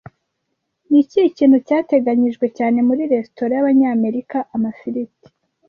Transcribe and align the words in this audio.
Ni 0.89 0.97
ikihe 1.03 1.27
kintu 1.37 1.57
cyateganijwe 1.67 2.45
cyane 2.57 2.77
muri 2.87 3.01
resitora 3.11 3.51
y'Abanyamerika 3.55 4.37
Amafiriti 4.55 5.27